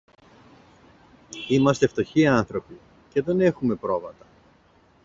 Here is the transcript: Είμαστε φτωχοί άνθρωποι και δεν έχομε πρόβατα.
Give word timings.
Είμαστε 1.47 1.87
φτωχοί 1.87 2.27
άνθρωποι 2.27 2.79
και 3.09 3.21
δεν 3.21 3.39
έχομε 3.39 3.75
πρόβατα. 3.75 4.25